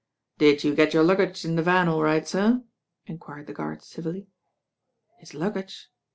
[0.39, 2.63] Did you get your luggage in the van aU right, sir?
[3.05, 4.25] enquired the guard civilly.
[5.19, 5.91] His luggage?